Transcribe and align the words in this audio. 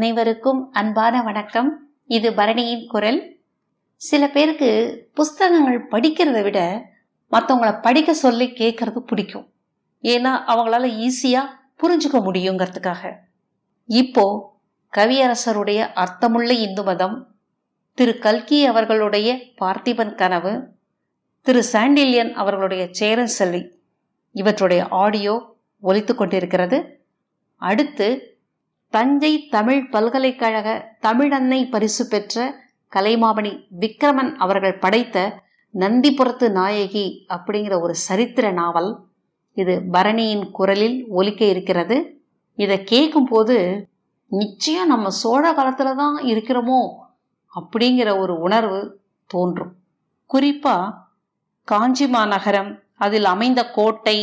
அனைவருக்கும் 0.00 0.72
அன்பான 0.72 1.22
வணக்கம். 1.22 1.90
இது 2.04 2.30
பரணியின் 2.30 2.86
குரல். 2.86 3.36
சில 3.96 4.28
பேருக்கு 4.28 5.08
புஸ்தகங்கள் 5.14 5.86
படிக்கிறத 5.90 6.42
விட 6.42 6.84
மற்றவங்கள 7.32 7.82
படிக்க 7.82 8.14
சொல்லி 8.14 8.46
கேட்கறது 8.46 8.98
பிடிக்கும். 8.98 9.52
ஏன்னா 10.02 10.32
அவங்களால 10.46 11.08
ஈஸியா 11.08 11.46
புரிஞ்சுக்க 11.82 12.12
முடியுங்கிறதுக்காக. 12.12 13.12
இப்போ 13.86 14.56
கவியரசருடைய 14.96 15.92
அர்த்தமுள்ள 15.94 16.52
இந்து 16.52 16.82
மதம் 16.82 17.36
திரு 17.94 18.18
கல்கி 18.18 18.64
அவர்களுடைய 18.64 19.36
பார்த்திபன் 19.60 20.14
கனவு 20.14 20.72
திரு 21.40 21.64
சாண்டில்யன் 21.72 22.32
அவர்களுடைய 22.32 22.88
சேரன் 22.90 23.26
செல்வி 23.26 23.82
இவற்றுடைய 24.34 24.86
ஆடியோ 24.90 25.56
ஒலித்து 25.82 26.14
கொண்டிருக்கிறது. 26.14 27.04
அடுத்து 27.54 28.29
தஞ்சை 28.92 29.48
தமிழ் 29.48 29.82
பல்கலைக்கழக 29.90 30.68
தமிழன்னை 31.02 31.70
பரிசு 31.70 32.08
பெற்ற 32.08 32.64
கலைமாமணி 32.92 33.52
விக்ரமன் 33.80 34.32
அவர்கள் 34.34 34.78
படைத்த 34.78 35.42
நந்திபுரத்து 35.74 36.50
நாயகி 36.50 37.26
அப்படிங்கிற 37.28 37.80
ஒரு 37.80 37.94
சரித்திர 37.94 38.50
நாவல். 38.50 38.90
இது 39.56 39.82
பரணியின் 39.92 40.50
குரலில் 40.50 41.06
ஒலிக்க 41.08 41.44
இருக்கிறது. 41.44 41.96
இதை 42.54 42.78
கேட்கும்போது 42.82 43.56
நிச்சயம் 44.26 44.86
நம்ம 44.86 45.10
சோழ 45.10 45.52
காலத்தில் 45.52 45.94
தான் 45.94 46.16
இருக்கிறோமோ 46.24 46.80
அப்படிங்கிற 47.52 48.18
ஒரு 48.18 48.34
உணர்வு 48.38 48.80
தோன்றும். 49.26 49.72
குறிப்பாக 50.26 50.96
காஞ்சி 51.64 52.06
மாநகரம் 52.08 52.70
அதில் 52.96 53.24
அமைந்த 53.24 53.60
கோட்டை 53.70 54.18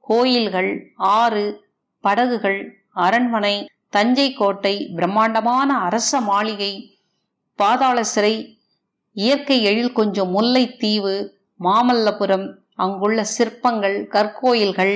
கோயில்கள் 0.00 0.72
ஆறு 0.96 1.44
படகுகள் 2.04 2.60
அரண்மனை 2.92 3.54
தஞ்சை 3.92 4.28
கோட்டை 4.32 4.74
பிரம்மாண்டமான 4.96 5.70
அரச 5.78 6.20
மாளிகை 6.20 6.72
பாதாள 7.58 7.98
சிறை 8.04 8.34
இயற்கை 9.16 9.56
எழில் 9.62 9.92
கொஞ்சம் 9.92 10.30
முல்லைத்தீவு 10.36 11.14
மாமல்லபுரம் 11.60 12.46
அங்குள்ள 12.74 13.20
சிற்பங்கள் 13.36 13.96
கற்கோயில்கள் 14.06 14.94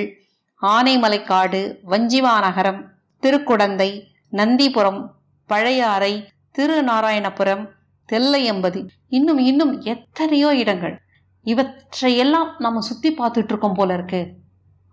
ஆனைமலைக்காடு 0.61 1.61
வஞ்சிமாநகரம் 1.89 2.81
திருக்குடந்தை 3.23 3.89
நந்திபுரம் 4.33 5.01
பழையாறை 5.49 6.13
திருநாராயணபுரம் 6.55 7.63
தெல்லையம்பதி. 8.09 8.81
இன்னும் 9.09 9.41
இன்னும் 9.49 9.73
எத்தனையோ 9.83 10.49
இடங்கள். 10.55 10.95
இவற்றையெல்லாம் 11.45 12.49
நம்ம 12.57 12.79
சுற்றி 12.79 13.09
பார்த்துட்டு 13.11 13.51
இருக்கோம் 13.53 13.73
போல 13.73 13.93
இருக்கு. 13.93 14.21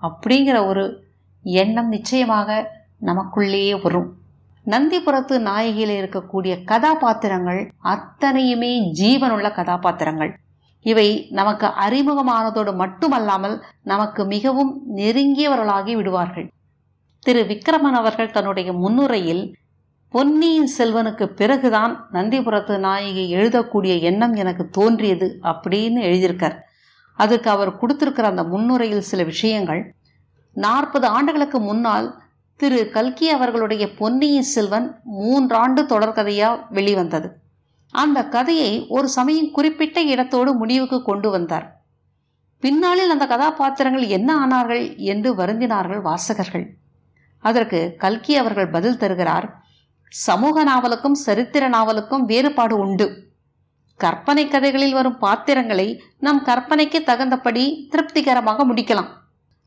அப்படிங்கிற 0.02 0.56
ஒரு 0.66 0.84
எண்ணம் 1.44 1.88
நிச்சயமாக 1.88 2.48
நமக்குள்ளேயே 3.00 3.83
வரும். 3.83 4.17
நந்திபுரத்து 4.67 5.39
நாயகியில் 5.39 5.95
இருக்கக்கூடிய 6.03 6.64
கதாபாத்திரங்கள் 6.64 7.70
அத்தனையுமே 7.84 8.92
ஜீவனுள்ள 9.00 9.55
கதாபாத்திரங்கள். 9.55 10.37
இவை 10.81 11.27
நமக்கு 11.31 11.67
அறிமுகமானதோடு 11.67 12.75
மட்டுமல்லாமல் 12.75 13.62
நமக்கு 13.83 14.25
மிகவும் 14.25 14.97
நெருங்கியவர்களாகி 14.97 15.97
விடுவார்கள். 15.97 16.50
திரு 17.20 17.42
விக்ரமன் 17.42 17.92
அவர்கள் 17.92 18.31
தன்னுடைய 18.31 18.72
முன்னுரையில் 18.72 19.56
பொன்னியின் 20.09 20.70
செல்வனுக்கு 20.78 21.25
பிறகுதான் 21.27 22.09
நந்திபுரத்து 22.12 22.78
நாயகி 22.78 23.34
எழுதக்கூடிய 23.34 24.00
எண்ணம் 24.00 24.34
எனக்கு 24.34 24.69
தோன்றியது 24.69 25.39
அப்படின்னு 25.42 26.00
எழுதியிருக்கார். 26.00 26.59
அதுக்கு 27.15 27.50
அவர் 27.50 27.78
கொடுத்திருக்கிற 27.78 28.28
அந்த 28.28 28.45
முன்னுரையில் 28.45 29.00
சில 29.00 29.22
விஷயங்கள் 29.22 29.95
நாற்பது 30.53 31.06
ஆண்டுகளுக்கு 31.06 31.61
முன்னால் 31.61 32.23
திரு 32.56 32.91
கல்கி 32.91 33.28
அவர்களுடைய 33.28 33.94
பொன்னியின் 33.94 34.42
செல்வன் 34.42 35.00
மூன்றாண்டு 35.20 35.83
தொடர்கதையாக 35.83 36.60
வெளிவந்தது. 36.69 37.42
அந்த 37.91 38.24
கதையை 38.24 38.86
ஒரு 38.88 39.08
சமயம் 39.08 39.50
குறிப்பிட்ட 39.50 40.02
இடத்தோடு 40.02 40.54
முடிவுக்கு 40.54 41.03
கொண்டு 41.03 41.31
வந்தார். 41.31 41.82
பின்னாளில் 42.60 43.09
அந்த 43.09 43.26
கதாபாத்திரங்கள் 43.26 44.06
என்ன 44.09 44.47
ஆனார்கள் 44.47 44.97
என்று 44.97 45.34
வருந்தினார்கள் 45.37 46.00
வாசகர்கள். 46.00 46.76
அதற்கு 47.38 47.94
கல்கி 47.98 48.37
அவர்கள் 48.37 48.69
பதில் 48.69 48.98
தருகிறார் 48.98 49.62
சமூக 50.09 50.65
நாவலுக்கும் 50.65 51.19
சரித்திர 51.26 51.69
நாவலுக்கும் 51.69 52.25
வேறுபாடு 52.25 52.78
உண்டு. 52.78 53.32
கற்பனை 53.97 54.48
கதைகளில் 54.48 54.92
வரும் 54.92 55.19
பாத்திரங்களை 55.19 56.03
நம் 56.19 56.42
கற்பனைக்கு 56.44 57.03
தகுந்தபடி 57.04 57.88
திருப்திகரமாக 57.91 58.65
முடிக்கலாம். 58.65 59.10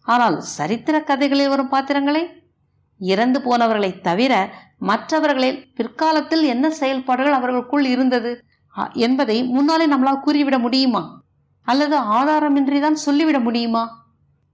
ஆனால் 0.01 0.41
சரித்திர 0.41 1.01
கதைகளில் 1.01 1.49
வரும் 1.49 1.69
பாத்திரங்களை 1.69 2.23
இறந்து 2.99 3.39
போனவர்களை 3.39 4.01
தவிர 4.01 4.33
மற்றவர்களில் 4.79 5.73
பிற்காலத்தில் 5.75 6.43
என்ன 6.43 6.69
செயல்பாடுகள் 6.69 7.33
அவர்களுக்குள் 7.33 7.85
இருந்தது? 7.85 8.31
என்பதை 8.93 9.43
முன்னாலே 9.43 9.85
நம்மளால் 9.87 10.25
கூறிவிட 10.25 10.59
முடியுமா? 10.59 11.21
அல்லது 11.61 11.97
ஆதாரமின்றி 11.99 12.79
தான் 12.79 12.95
சொல்லிவிட 12.95 13.39
முடியுமா? 13.39 13.83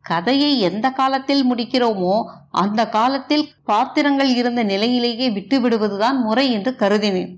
கதையை 0.06 0.60
எந்த 0.60 0.90
காலத்தில் 0.90 1.52
முடிக்கிறோமோ 1.52 2.24
அந்த 2.52 2.90
காலத்தில் 2.90 3.50
பாத்திரங்கள் 3.64 4.32
இருந்த 4.36 4.64
நிலையிலேயே 4.64 5.30
விட்டுவிடுவதுதான் 5.30 6.18
முறை 6.18 6.52
என்று 6.52 6.72
கருதினேன். 6.80 7.32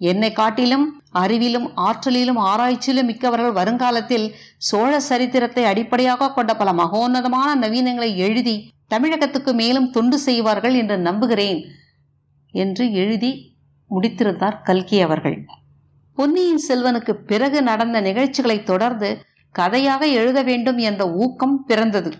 என்னை 0.00 0.32
காட்டிலும் 0.32 0.86
அறிவிலும் 1.14 1.66
ஆற்றலிலும் 1.76 2.40
ஆராய்ச்சியிலும் 2.42 3.06
மிக்கவர்கள் 3.06 3.52
வருங்காலத்தில் 3.52 4.26
சோழ 4.58 5.00
சரித்திரத்தை 5.00 5.64
அடிப்படையாக 5.64 6.32
கொண்ட 6.32 6.56
பல 6.56 6.72
மகோன்னதமான 6.72 7.50
நவீனங்களை 7.66 8.16
எழுதி 8.16 8.56
தமிழகத்துக்கு 8.88 9.52
மேலும் 9.54 9.90
தொண்டு 9.90 10.18
செய்வார்கள் 10.18 10.74
என்று 10.74 10.98
நம்புகிறேன் 10.98 11.60
என்று 12.50 12.92
எழுதி 12.92 13.58
முடித்திருந்தார் 13.90 14.62
கல்கி 14.62 15.00
அவர்கள். 15.00 15.44
பொன்னியின் 16.14 16.62
செல்வனுக்கு 16.68 17.10
பிறகு 17.10 17.62
நடந்த 17.62 18.00
நிகழ்ச்சிகளை 18.00 18.62
தொடர்ந்து 18.62 19.18
கதையாக 19.50 20.06
எழுத 20.06 20.42
வேண்டும் 20.42 20.78
என்ற 20.78 21.12
ஊக்கம் 21.12 21.64
பிறந்தது. 21.64 22.12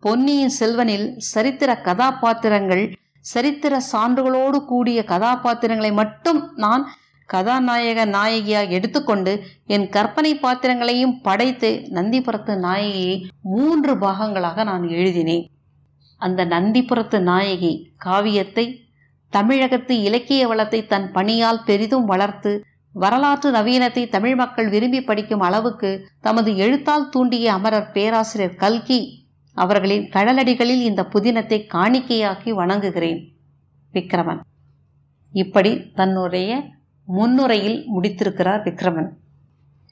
பொன்னியின் 0.00 0.54
செல்வனில் 0.60 1.18
சரித்திர 1.18 1.76
கதாபாத்திரங்கள் 1.76 2.84
சரித்திர 3.20 3.82
சான்றுகளோடு 3.92 4.58
கூடிய 4.64 5.04
கதாபாத்திரங்களை 5.04 5.92
மட்டும் 5.92 6.52
நான் 6.56 6.88
கதாநாயக 7.26 8.04
நாயகியாக 8.04 8.70
எடுத்துக்கொண்டு 8.70 9.32
என் 9.66 9.88
கற்பனை 9.88 10.34
பாத்திரங்களையும் 10.36 11.20
படைத்து 11.22 11.70
நந்திபுரத்து 11.90 12.54
நாயகியை 12.66 13.16
மூன்று 13.42 13.94
பாகங்களாக 13.94 14.64
நான் 14.64 14.88
எழுதினேன். 14.88 15.50
அந்த 16.20 16.44
நந்திபுரத்து 16.44 17.18
நாயகி 17.20 17.72
காவியத்தை 17.96 18.64
தமிழகத்து 19.32 19.94
இலக்கிய 20.00 20.42
வளத்தை 20.48 20.86
தன் 20.86 21.06
பணியால் 21.14 21.64
பெரிதும் 21.64 22.04
வளர்த்து 22.04 22.52
வரலாற்று 22.94 23.48
நவீனத்தை 23.52 24.02
தமிழ் 24.08 24.34
மக்கள் 24.34 24.68
விரும்பி 24.68 25.00
படிக்கும் 25.00 25.40
அளவுக்கு 25.40 25.90
தமது 26.20 26.50
எழுத்தால் 26.56 27.08
தூண்டிய 27.08 27.52
அமரர் 27.52 27.92
பேராசிரியர் 27.92 28.56
கல்கி 28.56 29.00
அவர்களின் 29.56 30.06
கடலடிகளில் 30.08 30.82
இந்த 30.82 31.02
புதினத்தை 31.12 31.58
காணிக்கையாக்கி 31.74 32.50
வணங்குகிறேன். 32.50 33.20
விக்ரமன். 33.94 34.40
இப்படி 35.34 35.72
தன்னுடைய 35.92 36.50
முன்னுரையில் 37.08 37.78
முடித்திருக்கிறார் 37.94 38.62
விக்ரமன். 38.66 39.10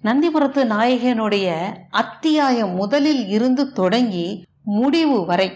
நந்திபுரத்து 0.05 0.63
நாயகனுடைய 0.75 1.47
அத்தியாயம் 1.91 2.75
முதலில் 2.75 3.25
இருந்து 3.29 3.65
தொடங்கி 3.73 4.27
முடிவு 4.77 5.19
வரை 5.27 5.49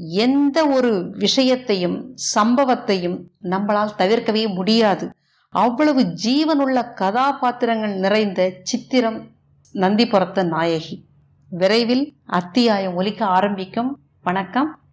எந்த 0.00 0.66
ஒரு 0.66 1.14
விஷயத்தையும் 1.18 2.16
சம்பவத்தையும் 2.34 3.20
நம்மளால் 3.42 3.90
தவிர்க்கவே 3.98 4.54
முடியாது. 4.54 5.10
அவ்வளவு 5.50 6.14
ஜீவனுள்ள 6.24 6.94
கதாபாத்திரங்கள் 6.94 7.94
நிறைந்த 7.94 8.52
சித்திரம் 8.62 9.30
நந்திபுரத்த 9.74 10.46
நாயகி. 10.46 11.04
விரைவில் 11.50 12.16
அத்தியாயம் 12.26 12.94
ஒலிக்க 12.94 13.24
ஆரம்பிக்கும். 13.24 13.98
வணக்கம். 14.22 14.77